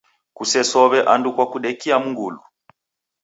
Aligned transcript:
Kusesow'e 0.35 0.99
and 1.13 1.25
kwa 1.35 1.45
kudekia 1.51 1.99
mgulu. 1.99 2.39